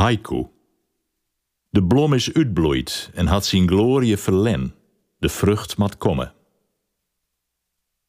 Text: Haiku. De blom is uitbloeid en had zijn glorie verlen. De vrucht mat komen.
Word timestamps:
Haiku. 0.00 0.46
De 1.70 1.84
blom 1.84 2.12
is 2.12 2.32
uitbloeid 2.32 3.10
en 3.14 3.26
had 3.26 3.46
zijn 3.46 3.68
glorie 3.68 4.16
verlen. 4.16 4.74
De 5.18 5.28
vrucht 5.28 5.76
mat 5.76 5.96
komen. 5.96 6.34